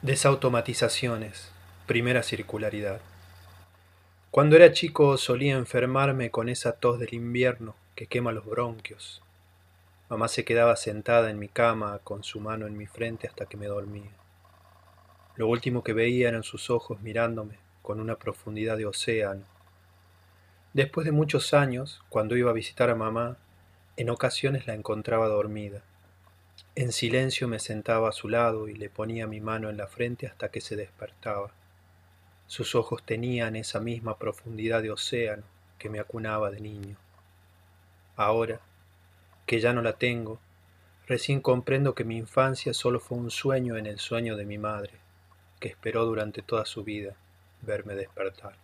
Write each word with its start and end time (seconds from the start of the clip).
Desautomatizaciones. 0.00 1.50
Primera 1.88 2.22
circularidad. 2.22 3.00
Cuando 4.30 4.54
era 4.54 4.70
chico 4.70 5.16
solía 5.16 5.56
enfermarme 5.56 6.30
con 6.30 6.48
esa 6.48 6.74
tos 6.74 7.00
del 7.00 7.14
invierno 7.14 7.74
que 7.96 8.06
quema 8.06 8.30
los 8.30 8.46
bronquios. 8.46 9.20
Mamá 10.08 10.28
se 10.28 10.44
quedaba 10.44 10.76
sentada 10.76 11.30
en 11.30 11.40
mi 11.40 11.48
cama 11.48 11.98
con 12.04 12.22
su 12.22 12.38
mano 12.38 12.68
en 12.68 12.76
mi 12.76 12.86
frente 12.86 13.26
hasta 13.26 13.46
que 13.46 13.56
me 13.56 13.66
dormía. 13.66 14.12
Lo 15.34 15.48
último 15.48 15.82
que 15.82 15.94
veía 15.94 16.28
eran 16.28 16.44
sus 16.44 16.70
ojos 16.70 17.00
mirándome 17.00 17.58
con 17.82 17.98
una 17.98 18.14
profundidad 18.14 18.76
de 18.76 18.86
océano. 18.86 19.46
Después 20.74 21.06
de 21.06 21.12
muchos 21.12 21.54
años, 21.54 22.04
cuando 22.08 22.36
iba 22.36 22.52
a 22.52 22.54
visitar 22.54 22.88
a 22.88 22.94
mamá, 22.94 23.36
en 23.96 24.10
ocasiones 24.10 24.68
la 24.68 24.74
encontraba 24.74 25.26
dormida. 25.26 25.82
En 26.80 26.92
silencio 26.92 27.48
me 27.48 27.58
sentaba 27.58 28.08
a 28.08 28.12
su 28.12 28.28
lado 28.28 28.68
y 28.68 28.74
le 28.74 28.88
ponía 28.88 29.26
mi 29.26 29.40
mano 29.40 29.68
en 29.68 29.76
la 29.76 29.88
frente 29.88 30.28
hasta 30.28 30.52
que 30.52 30.60
se 30.60 30.76
despertaba. 30.76 31.50
Sus 32.46 32.76
ojos 32.76 33.02
tenían 33.02 33.56
esa 33.56 33.80
misma 33.80 34.16
profundidad 34.16 34.80
de 34.80 34.92
océano 34.92 35.42
que 35.76 35.90
me 35.90 35.98
acunaba 35.98 36.52
de 36.52 36.60
niño. 36.60 36.96
Ahora, 38.14 38.60
que 39.44 39.58
ya 39.58 39.72
no 39.72 39.82
la 39.82 39.94
tengo, 39.94 40.38
recién 41.08 41.40
comprendo 41.40 41.96
que 41.96 42.04
mi 42.04 42.16
infancia 42.16 42.72
solo 42.72 43.00
fue 43.00 43.18
un 43.18 43.32
sueño 43.32 43.76
en 43.76 43.86
el 43.86 43.98
sueño 43.98 44.36
de 44.36 44.44
mi 44.44 44.58
madre, 44.58 44.92
que 45.58 45.66
esperó 45.66 46.04
durante 46.04 46.42
toda 46.42 46.64
su 46.64 46.84
vida 46.84 47.16
verme 47.60 47.96
despertar. 47.96 48.54